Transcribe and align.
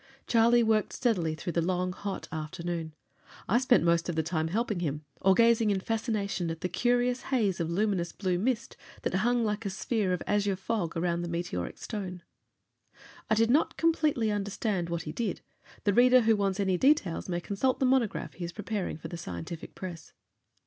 Charlie 0.25 0.63
worked 0.63 0.93
steadily 0.93 1.35
through 1.35 1.53
the 1.53 1.61
long 1.61 1.93
hot 1.93 2.27
afternoon. 2.31 2.95
I 3.47 3.59
spent 3.59 3.83
most 3.83 4.09
of 4.09 4.15
the 4.15 4.23
time 4.23 4.47
helping 4.47 4.79
him, 4.79 5.05
or 5.21 5.35
gazing 5.35 5.69
in 5.69 5.79
fascination 5.79 6.49
at 6.49 6.61
the 6.61 6.69
curious 6.69 7.21
haze 7.29 7.59
of 7.59 7.69
luminous 7.69 8.11
blue 8.11 8.39
mist 8.39 8.75
that 9.03 9.13
clung 9.13 9.43
like 9.43 9.63
a 9.63 9.69
sphere 9.69 10.11
of 10.11 10.23
azure 10.25 10.55
fog 10.55 10.97
about 10.97 11.21
the 11.21 11.27
meteoric 11.27 11.77
stone. 11.77 12.23
I 13.29 13.35
did 13.35 13.51
not 13.51 13.77
completely 13.77 14.31
understand 14.31 14.89
what 14.89 15.03
he 15.03 15.11
did; 15.11 15.41
the 15.83 15.93
reader 15.93 16.21
who 16.21 16.35
wants 16.35 16.57
the 16.57 16.77
details 16.79 17.29
may 17.29 17.39
consult 17.39 17.79
the 17.79 17.85
monograph 17.85 18.33
he 18.33 18.43
is 18.45 18.53
preparing 18.53 18.97
for 18.97 19.07
the 19.07 19.17
scientific 19.17 19.75
press. 19.75 20.13